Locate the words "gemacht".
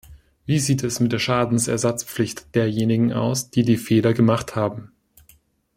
4.15-4.55